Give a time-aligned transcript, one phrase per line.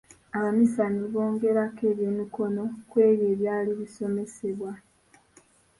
[0.35, 4.71] Abaminsani bongerako ebyemikono ku ebyo ebyali bisomesebwa.